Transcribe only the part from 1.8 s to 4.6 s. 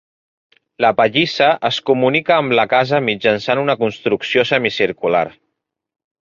comunica amb la casa mitjançant una construcció